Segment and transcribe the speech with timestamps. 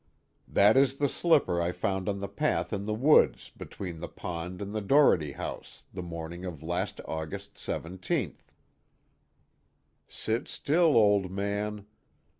[0.47, 4.59] "That is the slipper I found on the path in the woods, between the pond
[4.59, 8.37] and the Doherty house, the morning of last August 17th."
[10.09, 11.85] _Sit still, Old Man!